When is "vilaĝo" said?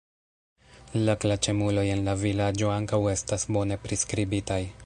2.25-2.75